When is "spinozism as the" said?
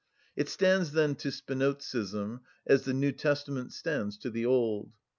1.27-2.93